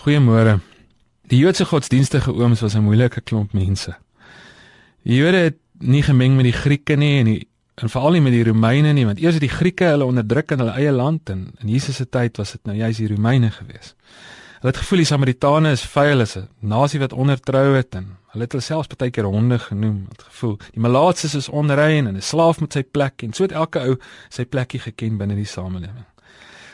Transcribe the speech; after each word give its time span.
Goeiemôre. 0.00 0.54
Die 1.28 1.36
Joodse 1.42 1.66
godsdienstige 1.68 2.32
ooms 2.32 2.60
was 2.64 2.74
'n 2.74 2.80
moeilike 2.80 3.20
klomp 3.20 3.52
mense. 3.52 3.96
Die 5.04 5.16
Jode 5.16 5.36
het 5.36 5.58
nie 5.78 6.02
gemeng 6.02 6.36
met 6.36 6.44
die 6.44 6.56
Grieke 6.56 6.96
nie 6.96 7.18
en 7.18 7.24
die, 7.24 7.48
en 7.74 7.88
veral 7.88 8.10
nie 8.10 8.20
met 8.20 8.32
die 8.32 8.44
Romeine 8.44 8.92
nie, 8.92 9.04
want 9.04 9.18
eers 9.20 9.34
het 9.34 9.40
die 9.40 9.56
Grieke 9.56 9.84
hulle 9.84 10.04
onderdruk 10.04 10.50
in 10.50 10.58
hulle 10.58 10.70
eie 10.70 10.92
land 10.92 11.30
en 11.30 11.52
in 11.60 11.68
Jesus 11.68 11.96
se 11.96 12.08
tyd 12.08 12.36
was 12.36 12.52
dit 12.52 12.60
nou 12.64 12.76
juis 12.76 12.96
die 12.96 13.08
Romeine 13.08 13.50
gewees. 13.50 13.94
Hulle 14.60 14.72
het 14.72 14.76
gevoel 14.76 14.98
die 14.98 15.06
Samaritane 15.06 15.70
is 15.70 15.84
vuil, 15.84 16.20
is 16.20 16.36
'n 16.36 16.48
nasie 16.60 17.00
wat 17.00 17.12
ondertrou 17.12 17.76
het 17.76 17.94
en 17.94 18.16
hulle 18.32 18.44
het 18.44 18.52
hulle 18.52 18.62
selfs 18.64 18.88
baie 18.96 19.10
keer 19.10 19.24
honde 19.24 19.58
genoem. 19.58 20.06
Het 20.08 20.22
gevoel 20.22 20.56
die 20.72 20.80
malaatses 20.80 21.34
is 21.34 21.48
onrein 21.48 22.06
en 22.06 22.16
'n 22.16 22.22
slaaf 22.22 22.60
met 22.60 22.72
sy 22.72 22.82
plek 22.82 23.22
en 23.22 23.32
so 23.32 23.42
het 23.42 23.52
elke 23.52 23.80
ou 23.80 23.96
sy 24.30 24.44
plekkie 24.44 24.80
geken 24.80 25.18
binne 25.18 25.34
die 25.34 25.44
samelewing. 25.44 26.06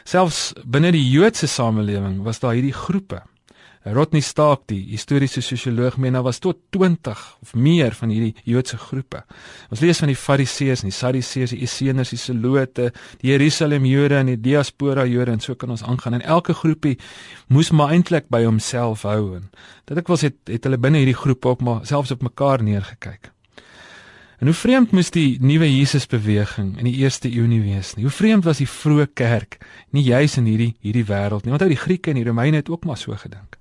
Selfs 0.06 0.52
binne 0.62 0.92
die 0.94 1.02
Joodse 1.10 1.48
samelewing 1.50 2.20
was 2.22 2.38
daar 2.38 2.54
hierdie 2.54 2.76
groepe. 2.76 3.24
Rodney 3.86 4.22
Stark, 4.22 4.64
die 4.70 4.80
historiese 4.90 5.42
sosioloog, 5.42 5.96
meen 6.02 6.14
daar 6.14 6.24
was 6.26 6.40
tot 6.42 6.58
20 6.74 7.20
of 7.42 7.52
meer 7.54 7.94
van 7.94 8.10
hierdie 8.10 8.34
Joodse 8.46 8.78
groepe. 8.78 9.24
Ons 9.70 9.82
lees 9.82 10.02
van 10.02 10.10
die 10.10 10.18
Fariseërs 10.18 10.82
en 10.82 10.90
die 10.90 10.96
Sadduseërs, 10.96 11.54
die 11.54 11.66
Esseners, 11.66 12.10
die 12.14 12.18
Zelote, 12.18 12.88
die 13.22 13.30
Jerusalem 13.30 13.86
Jode 13.86 14.18
en 14.18 14.32
die 14.32 14.40
diaspora 14.42 15.06
Jode 15.06 15.36
en 15.36 15.42
so 15.42 15.58
kan 15.58 15.74
ons 15.74 15.86
aangaan. 15.86 16.18
En 16.18 16.26
elke 16.38 16.54
groepie 16.54 16.96
moes 17.50 17.70
maar 17.70 17.94
eintlik 17.94 18.26
by 18.30 18.42
homself 18.46 19.06
hou 19.06 19.36
en 19.38 19.50
dit 19.86 20.02
ek 20.02 20.10
was 20.10 20.26
het 20.26 20.38
het 20.50 20.66
hulle 20.66 20.82
binne 20.82 21.02
hierdie 21.02 21.18
groep 21.18 21.46
ook 21.46 21.62
maar 21.66 21.86
selfs 21.86 22.14
op 22.14 22.26
mekaar 22.26 22.62
neergekyk. 22.66 23.30
En 24.36 24.50
hoe 24.50 24.56
vreemd 24.56 24.90
moes 24.92 25.10
die 25.10 25.38
nuwe 25.40 25.68
Jesusbeweging 25.70 26.74
in 26.76 26.84
die 26.84 26.98
eerste 27.00 27.30
eeu 27.32 27.46
nie 27.48 27.62
wees 27.64 27.94
nie. 27.96 28.04
Hoe 28.04 28.12
vreemd 28.12 28.44
was 28.44 28.60
die 28.60 28.68
vroeë 28.68 29.06
kerk 29.16 29.56
nie 29.96 30.04
juis 30.04 30.36
in 30.36 30.48
hierdie 30.50 30.74
hierdie 30.84 31.06
wêreld 31.08 31.46
nie. 31.46 31.54
Want 31.54 31.64
ou 31.64 31.70
die 31.72 31.80
Grieke 31.80 32.12
en 32.12 32.20
die 32.20 32.26
Romeine 32.26 32.60
het 32.60 32.68
ook 32.68 32.84
maar 32.84 33.00
so 33.00 33.16
gedink. 33.16 33.56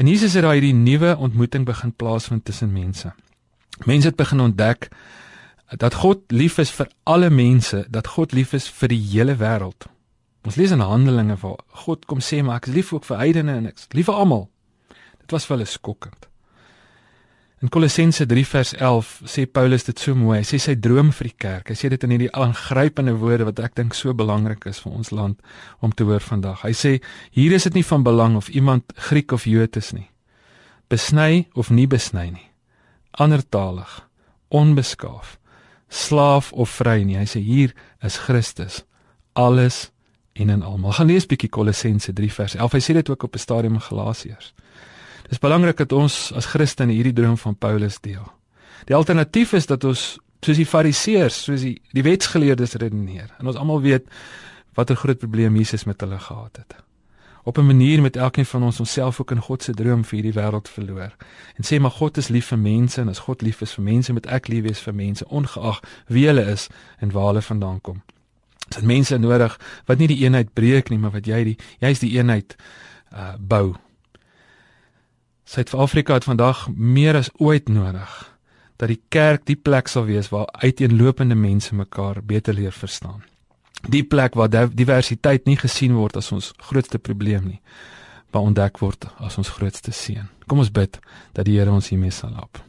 En 0.00 0.08
Jesus 0.08 0.32
het 0.32 0.46
daai 0.46 0.56
hierdie 0.56 0.76
nuwe 0.76 1.16
ontmoeting 1.20 1.66
begin 1.68 1.92
plaasvind 1.92 2.46
tussen 2.48 2.72
mense. 2.72 3.12
Mense 3.84 4.08
het 4.08 4.16
begin 4.16 4.40
ontdek 4.40 4.88
dat 5.76 5.94
God 6.00 6.32
lief 6.32 6.56
is 6.58 6.72
vir 6.74 6.88
alle 7.04 7.30
mense, 7.30 7.84
dat 7.88 8.08
God 8.16 8.32
lief 8.32 8.54
is 8.56 8.70
vir 8.80 8.88
die 8.88 9.02
hele 9.12 9.36
wêreld. 9.36 9.86
Ons 10.48 10.56
lees 10.56 10.72
in 10.72 10.80
Handelinge 10.80 11.36
waar 11.42 11.60
God 11.84 12.08
kom 12.08 12.24
sê 12.24 12.40
maar 12.42 12.62
ek 12.62 12.70
is 12.70 12.74
lief 12.78 12.94
ook 12.96 13.04
vir 13.04 13.20
heidene 13.20 13.60
en 13.60 13.68
ek 13.68 13.76
is 13.76 13.92
lief 13.92 14.08
vir 14.08 14.16
almal. 14.16 14.48
Dit 15.20 15.36
was 15.36 15.44
vir 15.44 15.58
hulle 15.58 15.68
skokkend. 15.68 16.29
In 17.60 17.68
Kolossense 17.68 18.24
3 18.26 18.46
vers 18.46 18.70
11 18.74 19.08
sê 19.28 19.42
Paulus 19.44 19.84
dit 19.84 19.98
so 20.00 20.14
mooi. 20.16 20.38
Hy 20.38 20.46
sê 20.48 20.58
sy 20.64 20.74
droom 20.80 21.10
vir 21.12 21.28
die 21.28 21.36
kerk. 21.44 21.68
Hy 21.68 21.74
sê 21.76 21.90
dit 21.92 22.04
in 22.06 22.14
hierdie 22.14 22.30
aangrypende 22.32 23.12
woorde 23.20 23.44
wat 23.50 23.60
ek 23.60 23.74
dink 23.76 23.92
so 23.98 24.14
belangrik 24.16 24.64
is 24.70 24.80
vir 24.80 24.94
ons 24.96 25.10
land 25.12 25.36
om 25.84 25.92
te 25.92 26.06
hoor 26.08 26.24
vandag. 26.24 26.62
Hy 26.64 26.72
sê 26.72 26.92
hier 27.36 27.52
is 27.52 27.68
dit 27.68 27.76
nie 27.76 27.84
van 27.84 28.06
belang 28.06 28.38
of 28.40 28.48
iemand 28.48 28.94
Griek 29.10 29.36
of 29.36 29.44
Jood 29.44 29.76
is 29.76 29.92
nie. 29.92 30.08
Besny 30.88 31.50
of 31.52 31.68
nie 31.68 31.84
besny 31.84 32.30
nie. 32.32 32.46
Andertalig, 33.20 33.92
onbeskaaf, 34.48 35.36
slaaf 35.92 36.54
of 36.56 36.72
vry 36.80 37.02
nie. 37.04 37.18
Hy 37.20 37.28
sê 37.28 37.44
hier 37.44 37.76
is 38.00 38.16
Christus 38.24 38.86
alles 39.36 39.90
en 40.32 40.48
in 40.48 40.64
almal. 40.64 40.96
Gaan 40.96 41.12
lees 41.12 41.28
bietjie 41.28 41.52
Kolossense 41.52 42.16
3 42.16 42.32
vers 42.40 42.56
11. 42.56 42.72
Hy 42.72 42.82
sê 42.88 42.96
dit 42.96 43.12
ook 43.12 43.28
op 43.28 43.36
'n 43.36 43.44
stadium 43.44 43.76
in 43.76 43.84
Galasiërs. 43.84 44.54
Dis 45.30 45.38
belangrik 45.38 45.78
dat 45.78 45.92
ons 45.94 46.32
as 46.34 46.48
Christene 46.50 46.92
hierdie 46.92 47.14
droom 47.14 47.36
van 47.38 47.54
Paulus 47.54 48.00
deel. 48.02 48.26
Die 48.90 48.96
alternatief 48.96 49.52
is 49.54 49.68
dat 49.70 49.84
ons 49.86 50.18
soos 50.42 50.58
die 50.58 50.66
Fariseërs, 50.66 51.42
soos 51.46 51.62
die 51.62 51.76
die 51.94 52.02
wetsgeleerdes 52.02 52.74
redeneer. 52.80 53.28
En 53.38 53.50
ons 53.50 53.58
almal 53.60 53.82
weet 53.84 54.08
watter 54.78 54.96
groot 54.96 55.18
probleem 55.18 55.58
Jesus 55.60 55.84
met 55.86 56.00
hulle 56.00 56.18
gehad 56.18 56.56
het. 56.56 56.74
Op 57.44 57.58
'n 57.58 57.66
manier 57.66 58.02
met 58.02 58.16
elkeen 58.16 58.46
van 58.46 58.62
ons 58.62 58.80
onsself 58.80 59.20
ook 59.20 59.30
in 59.30 59.40
God 59.40 59.62
se 59.62 59.72
droom 59.72 60.04
vir 60.04 60.18
hierdie 60.18 60.40
wêreld 60.40 60.68
verloor. 60.68 61.14
En 61.56 61.64
sê 61.64 61.80
maar 61.80 61.90
God 61.90 62.16
is 62.16 62.28
lief 62.28 62.46
vir 62.46 62.58
mense 62.58 63.00
en 63.00 63.08
as 63.08 63.18
God 63.18 63.42
lief 63.42 63.60
is 63.60 63.74
vir 63.74 63.84
mense, 63.84 64.12
moet 64.12 64.26
ek 64.26 64.48
lief 64.48 64.62
wees 64.62 64.80
vir 64.80 64.94
mense 64.94 65.24
ongeag 65.28 65.80
wie 66.06 66.26
hulle 66.26 66.44
is 66.44 66.68
en 66.98 67.10
waar 67.10 67.26
hulle 67.26 67.42
vandaan 67.42 67.80
kom. 67.80 68.02
Dit 68.68 68.78
is 68.78 68.84
mense 68.84 69.18
nodig 69.18 69.58
wat 69.84 69.98
nie 69.98 70.06
die 70.06 70.24
eenheid 70.24 70.52
breek 70.52 70.90
nie, 70.90 70.98
maar 70.98 71.10
wat 71.10 71.26
jy 71.26 71.44
die 71.44 71.56
jy's 71.78 71.98
die 71.98 72.18
eenheid 72.18 72.56
uh 73.12 73.34
bou 73.38 73.76
Suid-Afrika 75.50 76.14
het 76.14 76.24
vandag 76.24 76.68
meer 76.76 77.16
as 77.18 77.30
ooit 77.42 77.68
nodig 77.68 78.10
dat 78.78 78.88
die 78.88 79.00
kerk 79.10 79.42
die 79.48 79.56
plek 79.58 79.90
sal 79.90 80.06
wees 80.06 80.28
waar 80.30 80.46
uiteenlopende 80.62 81.34
mense 81.34 81.74
mekaar 81.74 82.20
beter 82.22 82.54
leer 82.54 82.72
verstaan. 82.72 83.24
Die 83.82 84.04
plek 84.04 84.38
waar 84.38 84.48
diversiteit 84.50 85.50
nie 85.50 85.58
gesien 85.58 85.98
word 85.98 86.16
as 86.16 86.30
ons 86.32 86.52
grootste 86.70 87.02
probleem 87.02 87.50
nie, 87.50 87.60
maar 88.30 88.46
ontdek 88.46 88.78
word 88.78 89.08
as 89.18 89.40
ons 89.42 89.50
grootste 89.58 89.90
seën. 89.90 90.30
Kom 90.46 90.62
ons 90.62 90.70
bid 90.70 91.00
dat 91.34 91.44
die 91.44 91.58
Here 91.58 91.74
ons 91.74 91.90
hiermee 91.90 92.14
sal 92.14 92.36
help. 92.38 92.62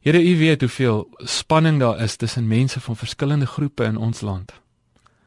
Here, 0.00 0.18
U 0.18 0.36
weet 0.38 0.64
hoeveel 0.64 1.06
spanning 1.28 1.78
daar 1.80 2.00
is 2.00 2.16
tussen 2.16 2.48
mense 2.48 2.80
van 2.80 2.96
verskillende 2.96 3.46
groepe 3.46 3.84
in 3.84 4.00
ons 4.00 4.24
land. 4.24 4.52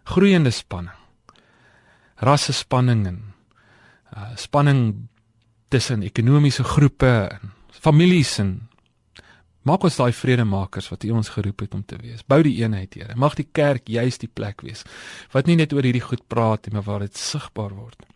Groeiende 0.04 0.52
spanning. 0.52 0.98
Rasse 2.16 2.54
spanning 2.54 3.06
en 3.08 3.22
uh, 4.18 4.34
spanning 4.36 5.10
tussen 5.76 6.06
ekonomiese 6.08 6.64
groepe 6.64 7.12
en 7.36 7.52
families 7.84 8.38
en 8.40 8.56
maak 9.68 9.84
ons 9.88 9.98
daai 9.98 10.14
vredemakers 10.16 10.88
wat 10.92 11.04
U 11.08 11.16
ons 11.20 11.32
geroep 11.34 11.66
het 11.66 11.74
om 11.76 11.82
te 11.84 11.98
wees. 12.00 12.24
Bou 12.30 12.40
die 12.46 12.54
eenheid, 12.62 12.96
Here. 12.96 13.16
Mag 13.20 13.36
die 13.36 13.48
kerk 13.52 13.90
juis 13.92 14.22
die 14.22 14.32
plek 14.32 14.64
wees 14.64 14.86
wat 15.34 15.50
nie 15.50 15.58
net 15.60 15.74
oor 15.76 15.84
hierdie 15.84 16.06
goed 16.06 16.24
praat 16.32 16.68
nie, 16.68 16.76
maar 16.78 16.86
waar 16.88 17.04
dit 17.04 17.18
sigbaar 17.20 17.74
word. 17.76 18.08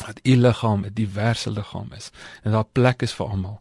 Dat 0.00 0.20
U 0.24 0.34
liggaam 0.36 0.84
'n 0.86 0.94
diverse 0.94 1.50
liggaam 1.50 1.92
is 1.96 2.10
en 2.42 2.52
daar 2.52 2.66
plek 2.72 3.02
is 3.02 3.14
vir 3.14 3.26
almal. 3.26 3.60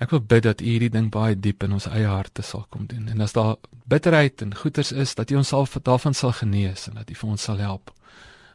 Ek 0.00 0.10
wil 0.10 0.20
bid 0.20 0.42
dat 0.42 0.60
U 0.60 0.64
hierdie 0.64 0.90
ding 0.90 1.10
baie 1.10 1.36
diep 1.38 1.62
in 1.62 1.72
ons 1.72 1.86
eie 1.86 2.06
harte 2.06 2.42
sal 2.42 2.66
kom 2.70 2.86
doen 2.86 3.08
en 3.08 3.20
as 3.20 3.32
daar 3.32 3.56
bitterheid 3.84 4.42
en 4.42 4.54
goeters 4.54 4.92
is 4.92 5.14
dat 5.14 5.30
U 5.30 5.36
ons 5.36 5.48
sal 5.48 5.68
daarvan 5.82 6.14
sal 6.14 6.32
genees 6.32 6.88
en 6.88 6.94
dat 6.94 7.10
U 7.10 7.14
vir 7.14 7.30
ons 7.30 7.42
sal 7.42 7.58
help 7.58 7.92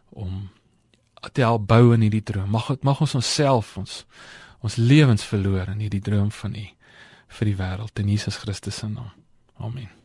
om 0.09 0.49
te 1.29 1.45
help 1.45 1.67
bou 1.69 1.93
in 1.93 2.01
hierdie 2.05 2.23
droom. 2.25 2.49
Mag 2.49 2.73
mag 2.81 3.01
ons 3.01 3.15
onsself 3.15 3.77
ons 3.77 4.03
ons 4.61 4.75
lewens 4.77 5.23
verloor 5.25 5.71
in 5.73 5.81
hierdie 5.85 6.03
droom 6.03 6.29
van 6.41 6.57
U 6.57 6.67
vir 7.39 7.49
die 7.49 7.57
wêreld 7.57 8.03
in 8.03 8.11
Jesus 8.11 8.37
Christus 8.43 8.81
se 8.81 8.89
naam. 8.89 9.13
Amen. 9.57 10.00